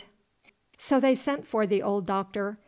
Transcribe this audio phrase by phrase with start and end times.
[0.79, 2.57] So they sent for the old Doctor.